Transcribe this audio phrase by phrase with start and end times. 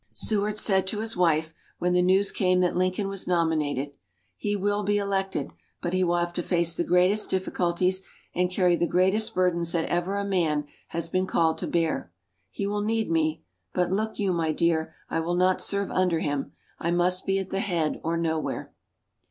[0.15, 3.91] Seward said to his wife, when the news came that Lincoln was nominated:
[4.35, 8.01] "He will be elected, but he will have to face the greatest difficulties
[8.33, 12.11] and carry the greatest burdens that ever a man has been called to bear.
[12.49, 13.43] He will need me,
[13.75, 16.53] but look you, my dear, I will not serve under him.
[16.79, 18.73] I must be at the head or nowhere."